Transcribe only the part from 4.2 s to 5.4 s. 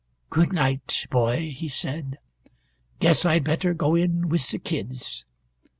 with the kids.